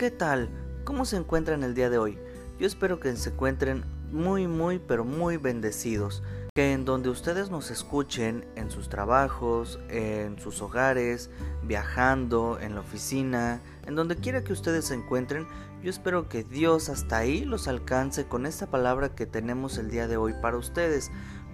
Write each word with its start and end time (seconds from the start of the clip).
¿Qué 0.00 0.10
tal? 0.10 0.48
¿Cómo 0.84 1.04
se 1.04 1.18
encuentran 1.18 1.62
el 1.62 1.74
día 1.74 1.90
de 1.90 1.98
hoy? 1.98 2.18
Yo 2.58 2.66
espero 2.66 3.00
que 3.00 3.14
se 3.16 3.28
encuentren 3.28 3.84
muy, 4.10 4.46
muy, 4.46 4.78
pero 4.78 5.04
muy 5.04 5.36
bendecidos. 5.36 6.22
Que 6.54 6.72
en 6.72 6.86
donde 6.86 7.10
ustedes 7.10 7.50
nos 7.50 7.70
escuchen, 7.70 8.46
en 8.56 8.70
sus 8.70 8.88
trabajos, 8.88 9.78
en 9.90 10.38
sus 10.38 10.62
hogares, 10.62 11.28
viajando, 11.64 12.58
en 12.58 12.76
la 12.76 12.80
oficina, 12.80 13.60
en 13.84 13.94
donde 13.94 14.16
quiera 14.16 14.42
que 14.42 14.54
ustedes 14.54 14.86
se 14.86 14.94
encuentren, 14.94 15.46
yo 15.82 15.90
espero 15.90 16.30
que 16.30 16.44
Dios 16.44 16.88
hasta 16.88 17.18
ahí 17.18 17.44
los 17.44 17.68
alcance 17.68 18.24
con 18.24 18.46
esta 18.46 18.70
palabra 18.70 19.14
que 19.14 19.26
tenemos 19.26 19.76
el 19.76 19.90
día 19.90 20.08
de 20.08 20.16
hoy 20.16 20.32
para 20.40 20.56
ustedes. 20.56 21.10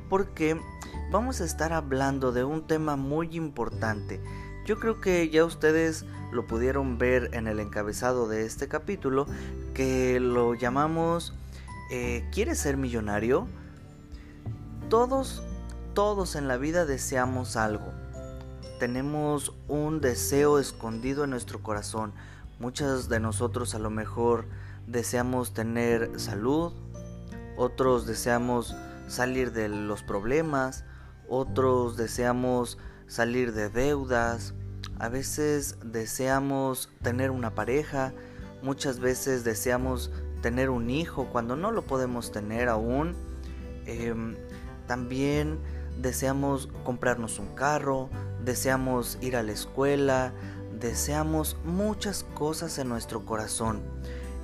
Porque 0.08 0.56
vamos 1.10 1.40
a 1.40 1.44
estar 1.44 1.72
hablando 1.72 2.30
de 2.30 2.44
un 2.44 2.64
tema 2.68 2.94
muy 2.94 3.34
importante 3.34 4.20
yo 4.66 4.78
creo 4.78 5.00
que 5.00 5.30
ya 5.30 5.44
ustedes 5.44 6.04
lo 6.32 6.46
pudieron 6.46 6.98
ver 6.98 7.30
en 7.32 7.46
el 7.46 7.61
encabezado 7.61 8.29
de 8.29 8.44
este 8.44 8.68
capítulo, 8.68 9.26
que 9.72 10.20
lo 10.20 10.54
llamamos 10.54 11.32
eh, 11.88 12.29
¿Quieres 12.32 12.58
ser 12.58 12.76
millonario? 12.76 13.46
Todos, 14.88 15.43
todos 15.94 16.34
en 16.34 16.48
la 16.48 16.57
vida 16.57 16.84
deseamos 16.84 17.57
algo. 17.57 17.93
Tenemos 18.80 19.54
un 19.68 20.00
deseo 20.00 20.58
escondido 20.58 21.22
en 21.22 21.30
nuestro 21.30 21.62
corazón. 21.62 22.12
Muchos 22.58 23.08
de 23.08 23.21
nosotros 23.21 23.76
a 23.76 23.79
lo 23.79 23.90
mejor 23.90 24.46
deseamos 24.88 25.54
tener 25.54 26.18
salud, 26.18 26.72
otros 27.57 28.04
deseamos 28.04 28.74
salir 29.07 29.52
de 29.52 29.68
los 29.68 30.02
problemas, 30.02 30.85
otros 31.29 31.96
deseamos 31.96 32.78
salir 33.06 33.52
de 33.52 33.69
deudas, 33.69 34.55
a 34.98 35.08
veces 35.08 35.77
deseamos 35.84 36.91
tener 37.02 37.30
una 37.30 37.54
pareja, 37.54 38.12
muchas 38.62 38.98
veces 38.98 39.44
deseamos 39.44 40.10
tener 40.42 40.70
un 40.70 40.90
hijo 40.90 41.28
cuando 41.30 41.56
no 41.56 41.70
lo 41.70 41.82
podemos 41.82 42.32
tener 42.32 42.68
aún. 42.68 43.14
Em, 43.86 44.36
también 44.86 45.58
deseamos 46.00 46.68
comprarnos 46.84 47.38
un 47.38 47.54
carro, 47.54 48.08
deseamos 48.44 49.18
ir 49.20 49.36
a 49.36 49.42
la 49.42 49.52
escuela, 49.52 50.32
deseamos 50.78 51.56
muchas 51.64 52.24
cosas 52.34 52.78
en 52.78 52.88
nuestro 52.88 53.24
corazón. 53.24 53.82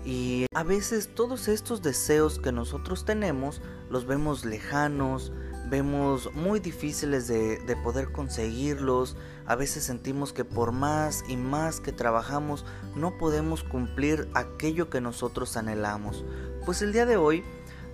Y 0.05 0.47
a 0.55 0.65
veces 0.65 1.15
todos 1.15 1.47
estos 1.49 1.81
deseos 1.81 2.39
que 2.41 2.51
nosotros 2.51 3.05
tenemos 3.05 3.63
los 3.89 4.07
vemos 4.07 4.45
lejanos, 4.45 5.33
vemos 5.73 6.35
muy 6.35 6.61
difíciles 6.61 7.29
de, 7.29 7.77
poder 7.83 8.13
conseguirlos. 8.13 9.17
A 9.47 9.57
veces 9.57 9.83
sentimos 9.83 10.35
que 10.35 10.45
por 10.45 10.71
más 10.71 11.25
y 11.29 11.39
más 11.39 11.81
que 11.81 11.93
trabajamos 11.93 12.67
no 12.95 13.17
podemos 13.17 13.65
cumplir 13.65 14.29
aquello 14.35 14.91
que 14.91 15.01
nosotros 15.01 15.57
anhelamos. 15.57 16.27
Pues 16.67 16.83
el 16.83 16.93
día 16.93 17.07
de 17.07 17.17
hoy 17.17 17.43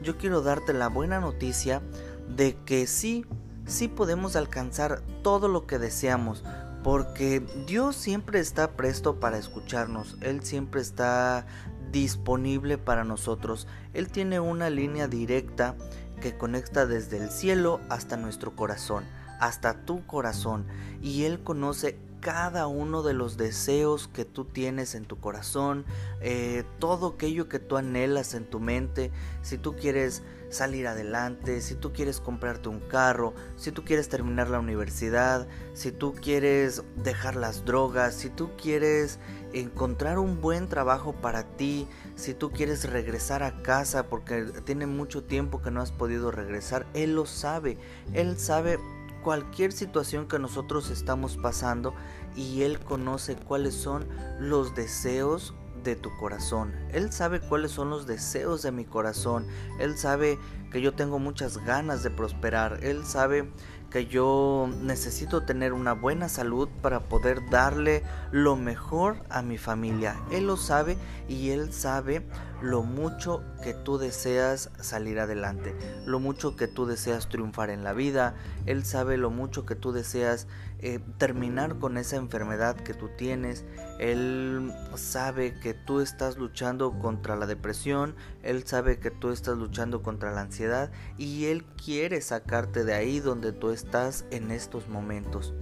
yo 0.03 0.19
quiero 0.19 0.43
darte 0.43 0.73
la 0.73 0.89
buena 0.89 1.21
noticia 1.21 1.81
de 2.29 2.57
que 2.65 2.89
sí, 2.89 3.25
sí 3.69 3.87
podemos 3.87 4.35
alcanzar 4.35 5.01
todo 5.23 5.47
lo 5.47 5.69
que 5.69 5.79
deseamos. 5.79 6.43
Porque 6.83 7.47
Dios 7.65 7.95
siempre 7.95 8.41
está 8.41 8.73
presto 8.73 9.21
para 9.21 9.39
escucharnos, 9.39 10.17
Él 10.21 10.43
siempre 10.43 10.81
está 10.81 11.47
disponible 11.91 12.79
para 12.79 13.05
nosotros, 13.05 13.67
Él 13.95 14.09
tiene 14.09 14.41
una 14.41 14.71
línea 14.71 15.09
directa 15.09 15.77
que 16.21 16.37
conecta 16.37 16.87
desde 16.87 17.19
el 17.19 17.31
cielo 17.31 17.81
hasta 17.89 18.17
nuestro 18.17 18.57
corazón, 18.57 19.05
hasta 19.41 19.85
tu 19.85 20.05
corazón, 20.07 20.67
y 21.03 21.25
Él 21.25 21.41
conoce 21.43 21.99
cada 22.21 22.67
uno 22.67 23.03
de 23.03 23.15
los 23.15 23.37
deseos 23.37 24.09
que 24.09 24.25
tú 24.25 24.45
tienes 24.45 24.95
en 24.95 25.05
tu 25.05 25.19
corazón, 25.19 25.85
eh, 26.21 26.65
todo 26.79 27.15
aquello 27.15 27.49
que 27.49 27.59
tú 27.59 27.77
anhelas 27.77 28.35
en 28.35 28.45
tu 28.45 28.61
mente, 28.61 29.13
si 29.43 29.59
tú 29.59 29.77
quieres 29.77 30.23
salir 30.51 30.87
adelante, 30.87 31.61
si 31.61 31.75
tú 31.75 31.93
quieres 31.93 32.21
comprarte 32.21 32.69
un 32.69 32.81
carro, 32.81 33.35
si 33.57 33.73
tú 33.73 33.85
quieres 33.85 34.09
terminar 34.09 34.49
la 34.49 34.61
universidad, 34.61 35.47
si 35.75 35.93
tú 35.93 36.15
quieres 36.15 36.83
dejar 36.97 37.37
las 37.37 37.65
drogas, 37.65 38.15
si 38.15 38.31
tú 38.31 38.51
quieres 38.57 39.19
encontrar 39.53 40.19
un 40.19 40.41
buen 40.41 40.69
trabajo 40.69 41.13
para 41.13 41.45
ti, 41.57 41.87
si 42.15 42.35
tú 42.35 42.51
quieres 42.51 42.91
regresar 42.91 43.43
a 43.43 43.63
casa 43.63 44.09
porque 44.09 44.45
tiene 44.65 44.87
mucho 44.87 45.25
tiempo 45.25 45.63
que 45.63 45.71
no 45.71 45.81
has 45.81 45.93
podido 45.93 46.31
regresar, 46.31 46.87
Él 46.95 47.15
lo 47.15 47.27
sabe, 47.27 47.79
Él 48.13 48.39
sabe 48.39 48.79
cualquier 49.23 49.73
situación 49.73 50.29
que 50.29 50.39
nosotros 50.39 50.91
estamos 50.91 51.37
pasando 51.37 51.95
y 52.37 52.63
Él 52.63 52.79
conoce 52.79 53.37
cuáles 53.37 53.75
son 53.75 54.07
los 54.39 54.75
deseos 54.75 55.55
de 55.83 55.97
tu 55.97 56.11
corazón. 56.17 56.73
Él 56.93 57.13
sabe 57.13 57.41
cuáles 57.41 57.73
son 57.73 57.91
los 57.91 58.07
deseos 58.07 58.63
de 58.63 58.73
mi 58.73 58.85
corazón. 58.85 59.47
Él 59.79 59.97
sabe 59.97 60.39
que 60.71 60.81
yo 60.81 60.95
tengo 60.95 61.19
muchas 61.19 61.59
ganas 61.65 62.03
de 62.03 62.11
prosperar. 62.11 62.81
Él 62.83 63.05
sabe 63.05 63.51
que 63.91 64.07
yo 64.07 64.69
necesito 64.83 65.45
tener 65.45 65.73
una 65.73 65.95
buena 65.95 66.29
salud 66.29 66.69
para 66.83 67.09
poder 67.09 67.49
darle 67.51 68.03
lo 68.31 68.55
mejor 68.55 69.17
a 69.31 69.41
mi 69.41 69.57
familia. 69.57 70.17
Él 70.31 70.47
lo 70.47 70.57
sabe 70.57 70.99
y 71.27 71.51
él 71.51 71.73
sabe 71.73 72.27
lo 72.61 72.83
mucho 72.83 73.43
que 73.63 73.73
tú 73.73 73.99
deseas 73.99 74.71
salir 74.81 75.21
adelante, 75.21 75.75
lo 76.05 76.21
mucho 76.21 76.57
que 76.57 76.69
tú 76.69 76.87
deseas 76.87 77.29
triunfar 77.29 77.71
en 77.71 77.83
la 77.83 77.95
vida. 77.95 78.35
Él 78.67 78.85
sabe 78.85 79.17
lo 79.17 79.31
mucho 79.31 79.65
que 79.65 79.75
tú 79.75 79.93
deseas 79.93 80.49
eh, 80.81 81.01
terminar 81.17 81.79
con 81.79 81.97
esa 81.97 82.17
enfermedad 82.17 82.77
que 82.77 82.95
tú 82.95 83.09
tienes. 83.17 83.65
Él 83.99 84.73
sabe 84.95 85.59
que 85.59 85.75
tú 85.75 86.01
estás 86.01 86.37
luchando 86.37 86.78
contra 86.79 87.37
la 87.37 87.47
depresión, 87.47 88.15
él 88.43 88.67
sabe 88.67 88.99
que 88.99 89.11
tú 89.11 89.31
estás 89.31 89.57
luchando 89.59 90.03
contra 90.03 90.33
la 90.33 90.43
ansiedad 90.43 90.91
y 91.17 91.47
él 91.47 91.65
quiere 91.65 92.21
sacarte 92.21 92.85
de 92.85 92.95
ahí 92.95 93.21
donde 93.21 93.53
tú 93.53 93.71
estás 93.71 94.25
en 94.31 94.51
estos 94.51 94.89
momentos. 94.89 95.55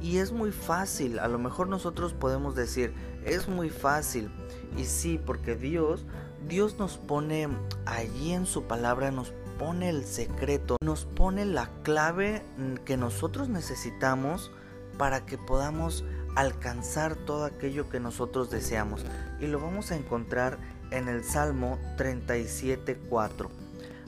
Y 0.00 0.18
es 0.18 0.32
muy 0.32 0.50
fácil, 0.50 1.20
a 1.20 1.28
lo 1.28 1.38
mejor 1.38 1.68
nosotros 1.68 2.12
podemos 2.12 2.56
decir, 2.56 2.92
es 3.24 3.48
muy 3.48 3.70
fácil. 3.70 4.30
Y 4.76 4.84
sí, 4.84 5.20
porque 5.24 5.54
Dios, 5.54 6.04
Dios 6.48 6.76
nos 6.78 6.96
pone 6.96 7.48
allí 7.86 8.32
en 8.32 8.46
su 8.46 8.64
palabra, 8.64 9.12
nos 9.12 9.32
pone 9.58 9.90
el 9.90 10.04
secreto, 10.04 10.76
nos 10.82 11.04
pone 11.04 11.44
la 11.44 11.70
clave 11.84 12.42
que 12.84 12.96
nosotros 12.96 13.48
necesitamos 13.48 14.50
para 14.98 15.24
que 15.24 15.38
podamos 15.38 16.04
alcanzar 16.34 17.16
todo 17.16 17.44
aquello 17.44 17.88
que 17.88 18.00
nosotros 18.00 18.50
deseamos. 18.50 19.04
Y 19.40 19.46
lo 19.46 19.60
vamos 19.60 19.90
a 19.90 19.96
encontrar 19.96 20.58
en 20.90 21.08
el 21.08 21.24
Salmo 21.24 21.78
37.4. 21.96 23.48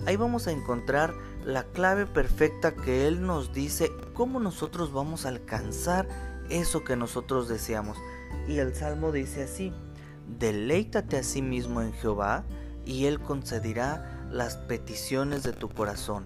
Ahí 0.07 0.17
vamos 0.17 0.47
a 0.47 0.53
encontrar 0.53 1.15
la 1.45 1.65
clave 1.65 2.07
perfecta 2.07 2.75
que 2.75 3.07
Él 3.07 3.23
nos 3.23 3.53
dice 3.53 3.91
cómo 4.12 4.41
nosotros 4.41 4.93
vamos 4.93 5.25
a 5.25 5.31
alcanzar 5.31 6.09
eso 6.51 6.85
que 6.85 6.97
nosotros 6.97 7.49
deseamos. 7.49 7.97
Y 8.49 8.59
el 8.59 8.75
Salmo 8.75 9.12
dice 9.12 9.45
así, 9.45 9.73
deleítate 10.39 11.19
a 11.19 11.23
sí 11.23 11.43
mismo 11.43 11.81
en 11.81 11.93
Jehová 11.95 12.45
y 12.85 13.06
Él 13.06 13.21
concederá 13.21 14.27
las 14.31 14.56
peticiones 14.56 15.43
de 15.43 15.53
tu 15.53 15.69
corazón. 15.69 16.25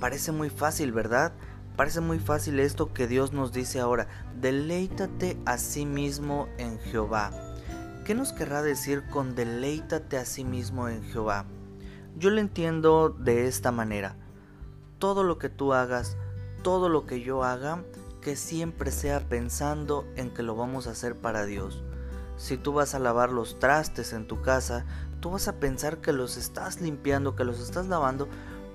Parece 0.00 0.32
muy 0.32 0.50
fácil, 0.50 0.92
¿verdad? 0.92 1.32
Parece 1.76 2.00
muy 2.00 2.18
fácil 2.18 2.58
esto 2.58 2.94
que 2.94 3.06
Dios 3.06 3.34
nos 3.34 3.52
dice 3.52 3.80
ahora, 3.80 4.08
deleítate 4.40 5.36
a 5.44 5.58
sí 5.58 5.84
mismo 5.84 6.48
en 6.56 6.78
Jehová. 6.78 7.32
¿Qué 8.06 8.14
nos 8.14 8.32
querrá 8.32 8.62
decir 8.62 9.04
con 9.10 9.34
deleítate 9.34 10.16
a 10.16 10.24
sí 10.24 10.42
mismo 10.42 10.88
en 10.88 11.02
Jehová? 11.02 11.44
Yo 12.16 12.30
lo 12.30 12.40
entiendo 12.40 13.10
de 13.10 13.46
esta 13.46 13.72
manera. 13.72 14.16
Todo 14.98 15.22
lo 15.22 15.36
que 15.36 15.50
tú 15.50 15.74
hagas, 15.74 16.16
todo 16.62 16.88
lo 16.88 17.04
que 17.04 17.20
yo 17.20 17.44
haga, 17.44 17.84
que 18.22 18.36
siempre 18.36 18.90
sea 18.90 19.20
pensando 19.28 20.06
en 20.16 20.32
que 20.32 20.42
lo 20.42 20.56
vamos 20.56 20.86
a 20.86 20.92
hacer 20.92 21.14
para 21.14 21.44
Dios. 21.44 21.82
Si 22.38 22.56
tú 22.56 22.72
vas 22.72 22.94
a 22.94 22.98
lavar 23.00 23.30
los 23.32 23.58
trastes 23.58 24.14
en 24.14 24.26
tu 24.26 24.40
casa, 24.40 24.86
tú 25.20 25.32
vas 25.32 25.46
a 25.46 25.60
pensar 25.60 25.98
que 25.98 26.14
los 26.14 26.38
estás 26.38 26.80
limpiando, 26.80 27.36
que 27.36 27.44
los 27.44 27.60
estás 27.60 27.86
lavando, 27.86 28.28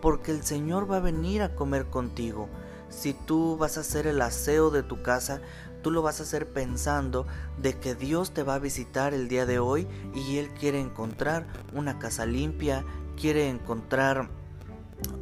porque 0.04 0.30
el 0.32 0.44
Señor 0.44 0.90
va 0.90 0.98
a 0.98 1.02
venir 1.02 1.42
a 1.42 1.56
comer 1.56 1.88
contigo 1.88 2.48
si 2.92 3.14
tú 3.14 3.58
vas 3.58 3.78
a 3.78 3.82
hacer 3.82 4.06
el 4.06 4.22
aseo 4.22 4.70
de 4.70 4.84
tu 4.84 5.02
casa, 5.02 5.42
tú 5.82 5.90
lo 5.90 6.02
vas 6.02 6.20
a 6.20 6.24
hacer 6.24 6.48
pensando 6.48 7.26
de 7.58 7.78
que 7.80 7.96
Dios 7.96 8.32
te 8.32 8.44
va 8.44 8.56
a 8.56 8.60
visitar 8.60 9.14
el 9.14 9.28
día 9.28 9.46
de 9.46 9.60
hoy 9.60 9.88
y 10.14 10.38
Él 10.38 10.50
quiere 10.60 10.80
encontrar 10.80 11.48
una 11.74 11.98
casa 11.98 12.26
limpia, 12.26 12.86
quiere 13.20 13.50
encontrar 13.50 14.30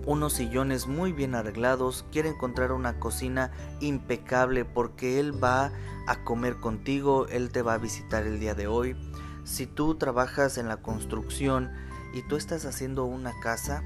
unos 0.06 0.34
sillones 0.34 0.88
muy 0.88 1.14
bien 1.14 1.36
arreglados, 1.36 2.04
quiere 2.12 2.30
encontrar 2.30 2.72
una 2.72 3.00
cocina 3.00 3.52
impecable 3.80 4.66
porque 4.66 5.20
Él 5.20 5.42
va 5.42 5.72
a 6.08 6.24
comer 6.24 6.58
contigo, 6.58 7.28
Él 7.28 7.52
te 7.52 7.62
va 7.62 7.76
a 7.76 7.78
visitar 7.78 8.26
el 8.26 8.40
día 8.40 8.56
de 8.56 8.68
hoy. 8.68 8.96
Si 9.44 9.68
tú 9.68 9.96
trabajas 9.96 10.58
en 10.58 10.68
la 10.68 10.78
construcción 10.78 11.72
y 12.14 12.28
tú 12.28 12.36
estás 12.36 12.66
haciendo 12.66 13.06
una 13.06 13.32
casa, 13.40 13.84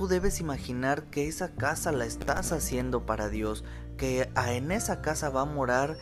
tú 0.00 0.08
debes 0.08 0.40
imaginar 0.40 1.10
que 1.10 1.28
esa 1.28 1.50
casa 1.50 1.92
la 1.92 2.06
estás 2.06 2.52
haciendo 2.52 3.04
para 3.04 3.28
Dios, 3.28 3.64
que 3.98 4.30
en 4.34 4.72
esa 4.72 5.02
casa 5.02 5.28
va 5.28 5.42
a 5.42 5.44
morar 5.44 5.98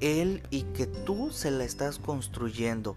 Él 0.00 0.42
y 0.50 0.62
que 0.62 0.86
tú 0.86 1.30
se 1.30 1.52
la 1.52 1.62
estás 1.62 2.00
construyendo. 2.00 2.96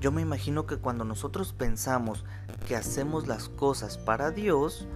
Yo 0.00 0.12
me 0.12 0.22
imagino 0.22 0.66
que 0.66 0.76
cuando 0.76 1.04
nosotros 1.04 1.52
pensamos 1.52 2.24
que 2.68 2.76
hacemos 2.76 3.26
las 3.26 3.48
cosas 3.48 3.98
para 3.98 4.30
Dios, 4.30 4.86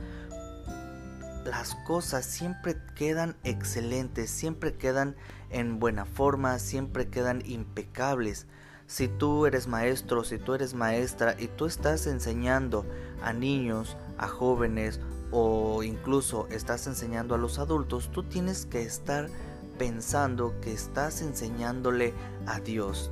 las 1.44 1.74
cosas 1.84 2.24
siempre 2.24 2.76
quedan 2.94 3.34
excelentes, 3.42 4.30
siempre 4.30 4.76
quedan 4.76 5.16
en 5.50 5.80
buena 5.80 6.04
forma, 6.04 6.60
siempre 6.60 7.08
quedan 7.08 7.42
impecables. 7.44 8.46
Si 8.86 9.08
tú 9.08 9.46
eres 9.46 9.66
maestro, 9.66 10.22
si 10.22 10.38
tú 10.38 10.54
eres 10.54 10.74
maestra 10.74 11.34
y 11.38 11.48
tú 11.48 11.66
estás 11.66 12.06
enseñando 12.06 12.84
a 13.20 13.32
niños, 13.32 13.96
a 14.16 14.28
jóvenes 14.28 15.00
o 15.32 15.82
incluso 15.82 16.46
estás 16.50 16.86
enseñando 16.86 17.34
a 17.34 17.38
los 17.38 17.58
adultos, 17.58 18.10
tú 18.12 18.22
tienes 18.22 18.64
que 18.64 18.82
estar 18.82 19.28
pensando 19.76 20.54
que 20.60 20.72
estás 20.72 21.20
enseñándole 21.20 22.14
a 22.46 22.60
Dios. 22.60 23.10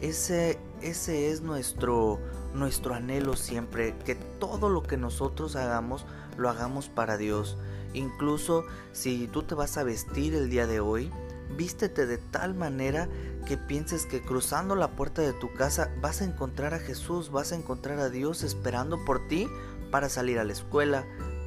Ese, 0.00 0.58
ese 0.82 1.30
es 1.30 1.42
nuestro, 1.42 2.18
nuestro 2.54 2.94
anhelo 2.94 3.36
siempre, 3.36 3.96
que 4.04 4.16
todo 4.16 4.68
lo 4.68 4.82
que 4.82 4.96
nosotros 4.96 5.54
hagamos 5.54 6.06
lo 6.36 6.48
hagamos 6.48 6.88
para 6.88 7.16
Dios. 7.16 7.56
Incluso 7.94 8.64
si 8.92 9.28
tú 9.28 9.44
te 9.44 9.54
vas 9.54 9.78
a 9.78 9.84
vestir 9.84 10.34
el 10.34 10.50
día 10.50 10.66
de 10.66 10.80
hoy, 10.80 11.10
vístete 11.56 12.06
de 12.06 12.18
tal 12.18 12.54
manera 12.54 13.08
que 13.46 13.56
pienses 13.56 14.06
que 14.06 14.20
cruzando 14.20 14.76
la 14.76 14.92
puerta 14.92 15.22
de 15.22 15.32
tu 15.32 15.52
casa 15.54 15.90
vas 16.00 16.20
a 16.20 16.24
encontrar 16.24 16.74
a 16.74 16.78
Jesús, 16.78 17.30
vas 17.30 17.52
a 17.52 17.56
encontrar 17.56 17.98
a 17.98 18.10
Dios 18.10 18.42
esperando 18.42 19.04
por 19.04 19.26
ti 19.28 19.48
para 19.90 20.08
salir 20.08 20.38
a 20.38 20.44
la 20.44 20.52
escuela, 20.52 21.04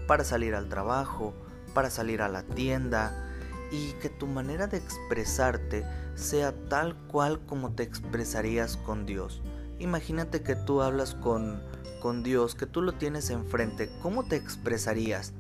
para 0.07 0.23
salir 0.23 0.55
al 0.55 0.69
trabajo, 0.69 1.33
para 1.73 1.89
salir 1.89 2.21
a 2.21 2.29
la 2.29 2.43
tienda 2.43 3.29
y 3.71 3.93
que 3.93 4.09
tu 4.09 4.27
manera 4.27 4.67
de 4.67 4.77
expresarte 4.77 5.85
sea 6.15 6.53
tal 6.67 6.95
cual 7.07 7.45
como 7.45 7.73
te 7.73 7.83
expresarías 7.83 8.77
con 8.77 9.05
Dios. 9.05 9.41
Imagínate 9.79 10.41
que 10.41 10.55
tú 10.55 10.81
hablas 10.81 11.15
con, 11.15 11.63
con 12.01 12.23
Dios, 12.23 12.55
que 12.55 12.65
tú 12.65 12.81
lo 12.81 12.93
tienes 12.93 13.29
enfrente, 13.29 13.89
¿cómo 14.01 14.23
te 14.23 14.35
expresarías? 14.35 15.33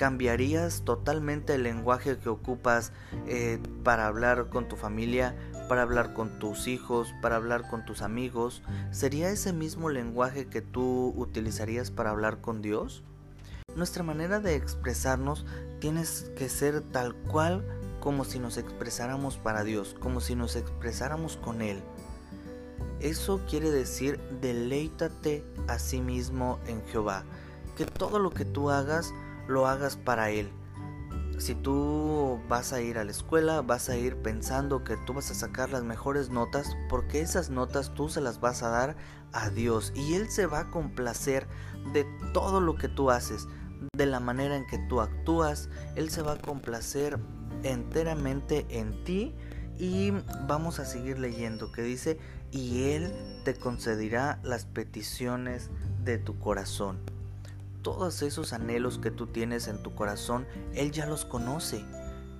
¿Cambiarías 0.00 0.80
totalmente 0.86 1.56
el 1.56 1.62
lenguaje 1.62 2.16
que 2.16 2.30
ocupas 2.30 2.90
eh, 3.26 3.58
para 3.84 4.06
hablar 4.06 4.48
con 4.48 4.66
tu 4.66 4.76
familia, 4.76 5.36
para 5.68 5.82
hablar 5.82 6.14
con 6.14 6.38
tus 6.38 6.68
hijos, 6.68 7.14
para 7.20 7.36
hablar 7.36 7.68
con 7.68 7.84
tus 7.84 8.00
amigos? 8.00 8.62
¿Sería 8.92 9.28
ese 9.28 9.52
mismo 9.52 9.90
lenguaje 9.90 10.46
que 10.46 10.62
tú 10.62 11.12
utilizarías 11.18 11.90
para 11.90 12.08
hablar 12.08 12.40
con 12.40 12.62
Dios? 12.62 13.04
Nuestra 13.76 14.02
manera 14.02 14.40
de 14.40 14.54
expresarnos 14.54 15.44
tiene 15.80 16.02
que 16.34 16.48
ser 16.48 16.80
tal 16.80 17.14
cual 17.14 17.62
como 18.00 18.24
si 18.24 18.38
nos 18.38 18.56
expresáramos 18.56 19.36
para 19.36 19.64
Dios, 19.64 19.94
como 20.00 20.22
si 20.22 20.34
nos 20.34 20.56
expresáramos 20.56 21.36
con 21.36 21.60
Él. 21.60 21.82
Eso 23.00 23.42
quiere 23.46 23.70
decir 23.70 24.18
deleítate 24.40 25.44
a 25.68 25.78
sí 25.78 26.00
mismo 26.00 26.58
en 26.66 26.82
Jehová, 26.86 27.24
que 27.76 27.84
todo 27.84 28.18
lo 28.18 28.30
que 28.30 28.46
tú 28.46 28.70
hagas 28.70 29.12
lo 29.50 29.66
hagas 29.66 29.96
para 29.96 30.30
Él. 30.30 30.50
Si 31.38 31.54
tú 31.54 32.38
vas 32.48 32.74
a 32.74 32.82
ir 32.82 32.98
a 32.98 33.04
la 33.04 33.10
escuela, 33.10 33.62
vas 33.62 33.88
a 33.88 33.96
ir 33.96 34.16
pensando 34.16 34.84
que 34.84 34.98
tú 35.06 35.14
vas 35.14 35.30
a 35.30 35.34
sacar 35.34 35.70
las 35.70 35.82
mejores 35.82 36.28
notas, 36.28 36.76
porque 36.90 37.20
esas 37.20 37.48
notas 37.48 37.94
tú 37.94 38.10
se 38.10 38.20
las 38.20 38.40
vas 38.40 38.62
a 38.62 38.68
dar 38.68 38.96
a 39.32 39.48
Dios 39.48 39.92
y 39.94 40.14
Él 40.14 40.28
se 40.28 40.46
va 40.46 40.60
a 40.60 40.70
complacer 40.70 41.46
de 41.94 42.04
todo 42.34 42.60
lo 42.60 42.76
que 42.76 42.88
tú 42.88 43.10
haces, 43.10 43.48
de 43.96 44.04
la 44.04 44.20
manera 44.20 44.54
en 44.54 44.66
que 44.66 44.78
tú 44.88 45.00
actúas, 45.00 45.70
Él 45.96 46.10
se 46.10 46.20
va 46.20 46.32
a 46.32 46.38
complacer 46.38 47.18
enteramente 47.62 48.66
en 48.68 49.02
ti 49.04 49.34
y 49.78 50.12
vamos 50.46 50.78
a 50.78 50.84
seguir 50.84 51.18
leyendo 51.18 51.72
que 51.72 51.80
dice, 51.80 52.18
y 52.50 52.90
Él 52.92 53.14
te 53.44 53.54
concederá 53.54 54.40
las 54.42 54.66
peticiones 54.66 55.70
de 56.04 56.18
tu 56.18 56.38
corazón. 56.38 56.98
Todos 57.82 58.22
esos 58.22 58.52
anhelos 58.52 58.98
que 58.98 59.10
tú 59.10 59.26
tienes 59.26 59.68
en 59.68 59.82
tu 59.82 59.94
corazón, 59.94 60.46
Él 60.74 60.90
ya 60.90 61.06
los 61.06 61.24
conoce, 61.24 61.84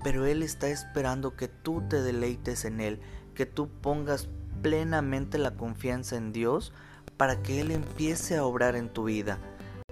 pero 0.05 0.27
Él 0.27 0.43
está 0.43 0.69
esperando 0.69 1.37
que 1.37 1.49
tú 1.49 1.83
te 1.89 2.03
deleites 2.03 2.65
en 2.65 2.81
Él, 2.81 3.01
que 3.35 3.47
tú 3.47 3.69
pongas 3.69 4.29
plenamente 4.63 5.39
la 5.39 5.53
confianza 5.53 6.17
en 6.17 6.33
Dios 6.33 6.73
para 7.17 7.43
que 7.43 7.61
Él 7.61 7.71
empiece 7.71 8.37
a 8.37 8.45
obrar 8.45 8.77
en 8.77 8.93
tu 8.93 9.05
vida. 9.05 9.39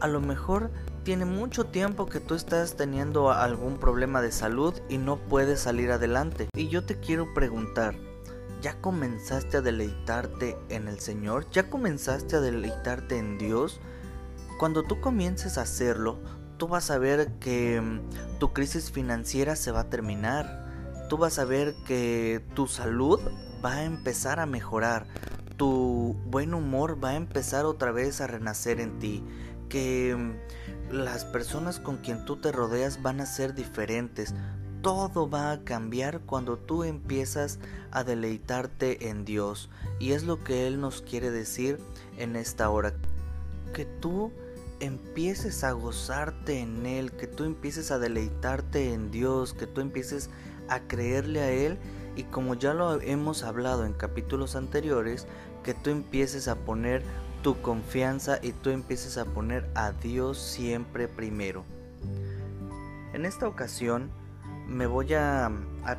A 0.00 0.06
lo 0.06 0.21
mejor 0.21 0.71
tiene 1.03 1.25
mucho 1.25 1.67
tiempo 1.67 2.06
que 2.06 2.21
tú 2.21 2.35
estás 2.35 2.77
teniendo 2.77 3.33
algún 3.33 3.79
problema 3.79 4.23
de 4.23 4.31
salud 4.31 4.75
y 4.89 4.99
no 4.99 5.17
puedes 5.17 5.61
salir 5.61 5.91
adelante. 5.91 6.49
Y 6.55 6.69
yo 6.69 6.85
te 6.85 7.01
quiero 7.01 7.35
preguntar, 7.35 7.97
¿ya 8.62 8.81
comenzaste 8.81 9.56
a 9.56 9.61
deleitarte 9.61 10.56
en 10.69 10.87
el 10.87 11.01
Señor? 11.01 11.51
¿Ya 11.51 11.69
comenzaste 11.69 12.37
a 12.37 12.41
deleitarte 12.41 13.19
en 13.19 13.39
Dios? 13.39 13.81
Cuando 14.58 14.82
tú 14.82 15.00
comiences 15.00 15.56
a 15.56 15.62
hacerlo, 15.62 16.19
tú 16.56 16.66
vas 16.66 16.90
a 16.90 16.99
ver 16.99 17.31
que 17.38 17.81
mm, 17.81 18.38
tu 18.40 18.52
crisis 18.52 18.90
financiera 18.90 19.55
se 19.55 19.70
va 19.70 19.81
a 19.82 19.88
terminar. 19.88 20.66
Tú 21.08 21.16
vas 21.16 21.38
a 21.38 21.44
ver 21.44 21.76
que 21.87 22.44
tu 22.55 22.66
salud 22.66 23.20
va 23.64 23.75
a 23.75 23.84
empezar 23.84 24.40
a 24.40 24.46
mejorar. 24.46 25.06
Tu 25.56 26.16
buen 26.26 26.55
humor 26.55 27.02
va 27.02 27.10
a 27.10 27.14
empezar 27.14 27.66
otra 27.66 27.93
vez 27.93 28.20
a 28.20 28.26
renacer 28.26 28.81
en 28.81 28.99
ti. 28.99 29.22
Que 29.69 30.16
mm, 30.16 30.93
las 30.93 31.25
personas 31.25 31.78
con 31.78 31.99
quien 31.99 32.25
tú 32.25 32.34
te 32.40 32.50
rodeas 32.50 33.00
van 33.00 33.20
a 33.20 33.26
ser 33.26 33.55
diferentes. 33.55 34.34
Todo 34.82 35.31
va 35.31 35.52
a 35.52 35.62
cambiar 35.62 36.22
cuando 36.22 36.58
tú 36.58 36.82
empiezas 36.82 37.60
a 37.93 38.02
deleitarte 38.02 39.08
en 39.08 39.25
Dios. 39.25 39.70
Y 40.00 40.12
es 40.12 40.25
lo 40.25 40.43
que 40.43 40.66
Él 40.66 40.81
nos 40.81 41.00
quiere 41.00 41.31
decir 41.31 41.78
en 42.16 42.34
esta 42.34 42.69
hora. 42.70 42.93
Que 43.72 43.84
tú 43.84 44.32
empieces 44.81 45.65
a 45.65 45.73
gozarte 45.73 46.61
en 46.61 46.87
Él, 46.87 47.13
que 47.13 47.27
tú 47.27 47.45
empieces 47.45 47.91
a 47.91 47.99
deleitarte 47.99 48.93
en 48.93 49.11
Dios, 49.11 49.55
que 49.55 49.67
tú 49.67 49.81
empieces 49.81 50.31
a 50.69 50.81
creerle 50.81 51.41
a 51.41 51.51
Él 51.51 51.79
y 52.17 52.25
como 52.25 52.55
ya 52.55 52.75
lo 52.75 53.01
hemos 53.01 53.43
hablado 53.43 53.85
en 53.85 53.93
capítulos 53.93 54.57
anteriores, 54.57 55.27
que 55.63 55.75
tú 55.75 55.91
empieces 55.91 56.49
a 56.49 56.57
poner 56.57 57.03
tu 57.43 57.61
confianza 57.63 58.39
y 58.43 58.53
tú 58.53 58.71
empieces 58.71 59.19
a 59.19 59.25
poner 59.25 59.71
a 59.75 59.93
Dios 59.93 60.39
siempre 60.39 61.09
primero. 61.09 61.65
En 63.13 63.25
esta 63.25 63.47
ocasión 63.47 64.11
me 64.67 64.87
voy 64.87 65.15
a, 65.15 65.51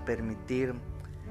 permitir 0.06 0.76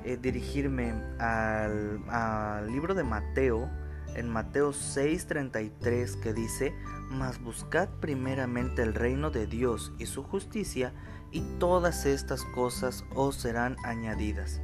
eh, 0.05 0.19
dirigirme 0.21 0.91
al, 1.19 2.03
al 2.09 2.67
libro 2.73 2.95
de 2.95 3.05
Mateo, 3.05 3.71
en 4.19 4.29
Mateo 4.29 4.73
6:33 4.73 6.17
que 6.17 6.33
dice, 6.33 6.75
Mas 7.11 7.41
buscad 7.41 7.89
primeramente 8.01 8.83
el 8.83 8.95
reino 8.95 9.31
de 9.31 9.47
Dios 9.47 9.93
y 9.99 10.07
su 10.07 10.23
justicia, 10.23 10.93
y 11.31 11.41
todas 11.59 12.07
estas 12.07 12.45
cosas 12.45 13.05
os 13.15 13.37
serán 13.37 13.77
añadidas. 13.85 14.61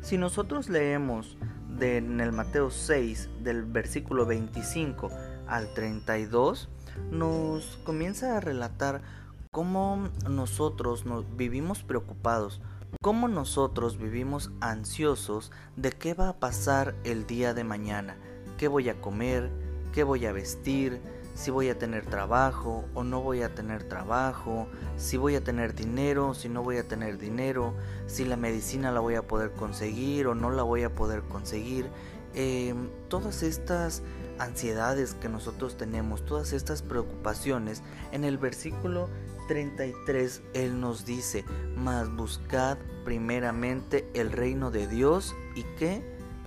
Si 0.00 0.18
nosotros 0.18 0.68
leemos 0.68 1.36
en 1.80 2.20
el 2.20 2.32
Mateo 2.32 2.70
6, 2.70 3.30
del 3.42 3.64
versículo 3.64 4.26
25 4.26 5.10
al 5.46 5.72
32, 5.74 6.68
nos 7.10 7.78
comienza 7.84 8.36
a 8.36 8.40
relatar 8.40 9.02
cómo 9.50 10.08
nosotros 10.28 11.04
nos 11.04 11.36
vivimos 11.36 11.82
preocupados, 11.82 12.60
cómo 13.00 13.28
nosotros 13.28 13.98
vivimos 13.98 14.50
ansiosos 14.60 15.52
de 15.76 15.92
qué 15.92 16.14
va 16.14 16.28
a 16.28 16.38
pasar 16.38 16.94
el 17.04 17.26
día 17.26 17.54
de 17.54 17.64
mañana, 17.64 18.16
qué 18.58 18.68
voy 18.68 18.88
a 18.88 19.00
comer, 19.00 19.50
qué 19.92 20.04
voy 20.04 20.26
a 20.26 20.32
vestir, 20.32 21.00
si 21.34 21.50
voy 21.50 21.68
a 21.68 21.78
tener 21.78 22.06
trabajo 22.06 22.84
o 22.94 23.02
no 23.02 23.20
voy 23.20 23.42
a 23.42 23.54
tener 23.54 23.84
trabajo, 23.84 24.68
si 24.96 25.16
voy 25.16 25.34
a 25.34 25.42
tener 25.42 25.74
dinero, 25.74 26.34
si 26.34 26.48
no 26.48 26.62
voy 26.62 26.76
a 26.78 26.86
tener 26.86 27.18
dinero, 27.18 27.74
si 28.06 28.24
la 28.24 28.36
medicina 28.36 28.92
la 28.92 29.00
voy 29.00 29.16
a 29.16 29.22
poder 29.22 29.50
conseguir 29.52 30.28
o 30.28 30.34
no 30.34 30.50
la 30.50 30.62
voy 30.62 30.84
a 30.84 30.94
poder 30.94 31.22
conseguir. 31.22 31.86
Em, 32.34 32.88
todas 33.08 33.42
estas 33.42 34.02
ansiedades 34.38 35.14
que 35.14 35.28
nosotros 35.28 35.76
tenemos, 35.76 36.24
todas 36.24 36.52
estas 36.52 36.82
preocupaciones, 36.82 37.82
en 38.12 38.24
el 38.24 38.38
versículo 38.38 39.08
33 39.48 40.42
Él 40.54 40.80
nos 40.80 41.04
dice, 41.04 41.44
mas 41.76 42.14
buscad 42.14 42.78
primeramente 43.04 44.08
el 44.14 44.32
reino 44.32 44.70
de 44.70 44.86
Dios 44.86 45.34
y 45.54 45.64
qué? 45.78 46.02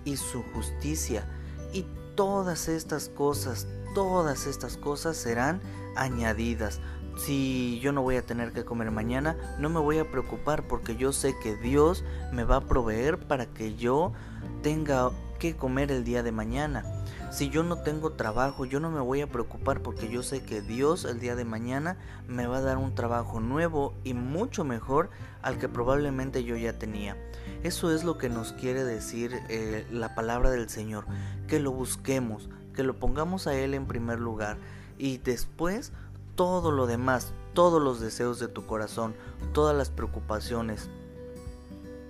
Y 0.05 0.17
su 0.17 0.43
justicia. 0.53 1.27
Y 1.73 1.85
todas 2.15 2.67
estas 2.67 3.09
cosas, 3.09 3.67
todas 3.93 4.47
estas 4.47 4.77
cosas 4.77 5.17
serán 5.17 5.61
añadidas. 5.95 6.79
Si 7.17 7.79
yo 7.81 7.91
no 7.91 8.03
voy 8.03 8.15
a 8.15 8.25
tener 8.25 8.53
que 8.53 8.63
comer 8.63 8.91
mañana, 8.91 9.35
no 9.59 9.69
me 9.69 9.79
voy 9.79 9.97
a 9.97 10.09
preocupar 10.09 10.67
porque 10.67 10.95
yo 10.95 11.11
sé 11.11 11.35
que 11.41 11.55
Dios 11.55 12.03
me 12.31 12.43
va 12.43 12.57
a 12.57 12.61
proveer 12.61 13.17
para 13.17 13.47
que 13.47 13.75
yo 13.75 14.13
tenga 14.61 15.09
que 15.39 15.55
comer 15.55 15.91
el 15.91 16.03
día 16.03 16.23
de 16.23 16.31
mañana. 16.31 16.83
Si 17.31 17.49
yo 17.49 17.63
no 17.63 17.77
tengo 17.77 18.13
trabajo, 18.13 18.65
yo 18.65 18.79
no 18.79 18.89
me 18.89 19.01
voy 19.01 19.21
a 19.21 19.27
preocupar 19.27 19.81
porque 19.81 20.09
yo 20.09 20.23
sé 20.23 20.43
que 20.43 20.61
Dios 20.61 21.05
el 21.05 21.19
día 21.19 21.35
de 21.35 21.43
mañana 21.43 21.97
me 22.27 22.47
va 22.47 22.57
a 22.57 22.61
dar 22.61 22.77
un 22.77 22.95
trabajo 22.95 23.39
nuevo 23.39 23.93
y 24.03 24.13
mucho 24.13 24.63
mejor 24.63 25.09
al 25.41 25.57
que 25.57 25.67
probablemente 25.67 26.43
yo 26.43 26.55
ya 26.55 26.79
tenía. 26.79 27.17
Eso 27.63 27.93
es 27.93 28.03
lo 28.03 28.17
que 28.17 28.29
nos 28.29 28.53
quiere 28.53 28.83
decir 28.83 29.31
eh, 29.49 29.85
la 29.91 30.15
palabra 30.15 30.49
del 30.49 30.69
Señor, 30.69 31.05
que 31.47 31.59
lo 31.59 31.71
busquemos, 31.71 32.49
que 32.73 32.83
lo 32.83 32.99
pongamos 32.99 33.47
a 33.47 33.55
Él 33.55 33.73
en 33.73 33.87
primer 33.87 34.19
lugar 34.19 34.57
y 34.97 35.17
después 35.17 35.91
todo 36.35 36.71
lo 36.71 36.87
demás, 36.87 37.33
todos 37.53 37.81
los 37.81 37.99
deseos 37.99 38.39
de 38.39 38.47
tu 38.47 38.65
corazón, 38.65 39.15
todas 39.53 39.75
las 39.75 39.89
preocupaciones, 39.89 40.89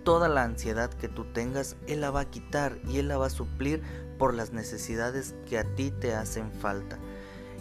toda 0.03 0.27
la 0.29 0.43
ansiedad 0.43 0.89
que 0.89 1.07
tú 1.07 1.25
tengas, 1.33 1.77
Él 1.87 2.01
la 2.01 2.11
va 2.11 2.21
a 2.21 2.29
quitar 2.29 2.77
y 2.87 2.99
Él 2.99 3.07
la 3.07 3.17
va 3.17 3.27
a 3.27 3.29
suplir 3.29 3.81
por 4.17 4.33
las 4.33 4.51
necesidades 4.51 5.35
que 5.47 5.57
a 5.57 5.63
ti 5.75 5.91
te 5.91 6.13
hacen 6.13 6.51
falta. 6.51 6.97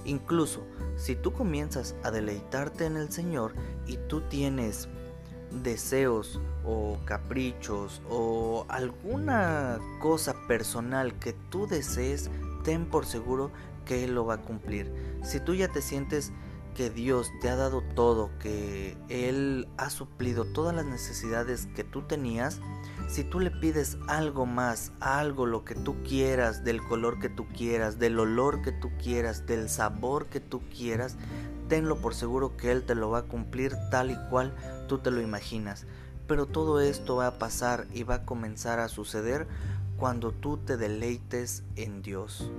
Incluso 0.04 0.64
si 0.97 1.16
tú 1.16 1.33
comienzas 1.33 1.95
a 2.02 2.11
deleitarte 2.11 2.87
en 2.87 2.97
el 2.97 3.11
Señor 3.11 3.52
y 3.87 3.97
tú 3.97 4.21
tienes 4.23 4.88
deseos 5.50 6.40
o 6.64 6.98
caprichos 7.04 8.02
o 8.08 8.66
alguna 8.68 9.78
cosa 10.00 10.34
personal 10.46 11.18
que 11.18 11.32
tú 11.50 11.66
desees, 11.66 12.30
ten 12.64 12.86
por 12.86 13.06
seguro 13.06 13.50
que 13.84 14.04
Él 14.04 14.14
lo 14.14 14.26
va 14.26 14.34
a 14.34 14.42
cumplir. 14.42 14.92
Si 15.22 15.40
tú 15.40 15.54
ya 15.54 15.68
te 15.68 15.80
sientes 15.80 16.32
que 16.74 16.90
Dios 16.90 17.32
te 17.40 17.48
ha 17.48 17.56
dado 17.56 17.82
todo, 17.94 18.30
que 18.38 18.98
Él 19.08 19.66
ha 19.78 19.88
suplido 19.88 20.44
todas 20.44 20.74
las 20.74 20.84
necesidades 20.84 21.68
que 21.74 21.84
tú 21.84 22.02
tenías, 22.02 22.60
si 23.08 23.24
tú 23.24 23.40
le 23.40 23.50
pides 23.50 23.96
algo 24.08 24.44
más, 24.44 24.92
algo 25.00 25.46
lo 25.46 25.64
que 25.64 25.74
tú 25.74 25.96
quieras, 26.02 26.64
del 26.64 26.82
color 26.82 27.18
que 27.18 27.30
tú 27.30 27.46
quieras, 27.48 27.98
del 27.98 28.18
olor 28.18 28.60
que 28.60 28.72
tú 28.72 28.90
quieras, 29.02 29.46
del 29.46 29.70
sabor 29.70 30.26
que 30.26 30.40
tú 30.40 30.60
quieras, 30.68 31.16
tenlo 31.68 31.96
por 31.96 32.14
seguro 32.14 32.56
que 32.56 32.73
Él 32.73 32.82
te 32.85 32.94
lo 32.94 33.11
va 33.11 33.18
a 33.18 33.23
cumplir 33.23 33.76
tal 33.90 34.11
y 34.11 34.16
cual 34.30 34.54
tú 34.88 34.99
te 34.99 35.11
lo 35.11 35.20
imaginas. 35.20 35.87
Pero 36.26 36.46
todo 36.46 36.80
esto 36.80 37.16
va 37.16 37.28
a 37.28 37.38
pasar 37.38 37.87
y 37.92 38.02
va 38.02 38.16
a 38.16 38.25
comenzar 38.25 38.80
a 38.80 38.88
suceder 38.88 39.46
cuando 39.96 40.32
tú 40.32 40.56
te 40.58 40.76
deleites 40.76 41.62
en 41.76 42.02
Dios 42.02 42.50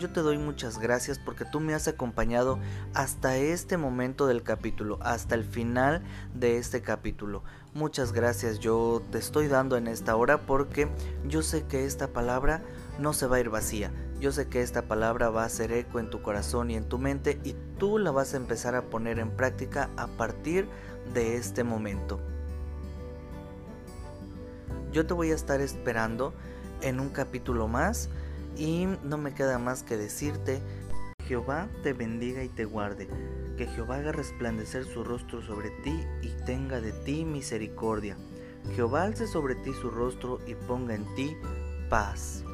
yo 0.00 0.10
te 0.10 0.20
doy 0.20 0.38
muchas 0.38 0.78
gracias 0.78 1.18
porque 1.18 1.44
tú 1.44 1.60
me 1.60 1.74
has 1.74 1.86
acompañado 1.86 2.58
hasta 2.94 3.36
este 3.36 3.76
momento 3.76 4.26
del 4.26 4.42
capítulo, 4.42 4.98
hasta 5.02 5.34
el 5.34 5.44
final 5.44 6.02
de 6.34 6.56
este 6.56 6.80
capítulo. 6.80 7.42
Muchas 7.74 8.12
gracias, 8.12 8.58
yo 8.58 9.02
te 9.12 9.18
estoy 9.18 9.46
dando 9.46 9.76
en 9.76 9.86
esta 9.86 10.16
hora 10.16 10.38
porque 10.38 10.88
yo 11.28 11.42
sé 11.42 11.64
que 11.66 11.84
esta 11.84 12.08
palabra 12.08 12.62
no 12.98 13.12
se 13.12 13.26
va 13.26 13.36
a 13.36 13.40
ir 13.40 13.50
vacía. 13.50 13.92
Yo 14.20 14.32
sé 14.32 14.48
que 14.48 14.60
esta 14.60 14.82
palabra 14.82 15.30
va 15.30 15.44
a 15.44 15.46
hacer 15.46 15.72
eco 15.72 15.98
en 15.98 16.10
tu 16.10 16.20
corazón 16.20 16.70
y 16.70 16.76
en 16.76 16.86
tu 16.86 16.98
mente 16.98 17.40
y 17.42 17.54
tú 17.78 17.96
la 17.96 18.10
vas 18.10 18.34
a 18.34 18.36
empezar 18.36 18.74
a 18.74 18.82
poner 18.82 19.18
en 19.18 19.30
práctica 19.30 19.88
a 19.96 20.08
partir 20.08 20.68
de 21.14 21.36
este 21.36 21.64
momento. 21.64 22.20
Yo 24.92 25.06
te 25.06 25.14
voy 25.14 25.30
a 25.30 25.34
estar 25.34 25.62
esperando 25.62 26.34
en 26.82 27.00
un 27.00 27.08
capítulo 27.08 27.66
más 27.66 28.10
y 28.58 28.86
no 29.04 29.16
me 29.16 29.32
queda 29.32 29.58
más 29.58 29.82
que 29.82 29.96
decirte, 29.96 30.60
Jehová 31.26 31.68
te 31.82 31.94
bendiga 31.94 32.42
y 32.42 32.48
te 32.48 32.66
guarde, 32.66 33.08
que 33.56 33.66
Jehová 33.68 33.96
haga 33.96 34.12
resplandecer 34.12 34.84
su 34.84 35.02
rostro 35.02 35.40
sobre 35.40 35.70
ti 35.82 36.04
y 36.20 36.28
tenga 36.44 36.82
de 36.82 36.92
ti 36.92 37.24
misericordia. 37.24 38.18
Jehová 38.74 39.04
alce 39.04 39.26
sobre 39.26 39.54
ti 39.54 39.72
su 39.72 39.90
rostro 39.90 40.40
y 40.46 40.54
ponga 40.54 40.94
en 40.94 41.06
ti 41.14 41.34
paz. 41.88 42.44